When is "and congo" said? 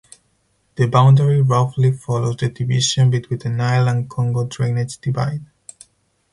3.87-4.45